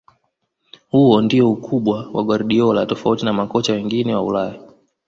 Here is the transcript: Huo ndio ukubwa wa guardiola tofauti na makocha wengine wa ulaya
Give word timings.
Huo 0.91 1.21
ndio 1.21 1.51
ukubwa 1.51 2.09
wa 2.13 2.23
guardiola 2.23 2.85
tofauti 2.85 3.25
na 3.25 3.33
makocha 3.33 3.73
wengine 3.73 4.15
wa 4.15 4.21
ulaya 4.23 4.59